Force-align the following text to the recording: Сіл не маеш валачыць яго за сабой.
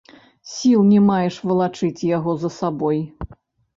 Сіл 0.51 0.79
не 0.93 1.01
маеш 1.09 1.37
валачыць 1.49 2.07
яго 2.17 2.31
за 2.45 2.49
сабой. 2.59 2.99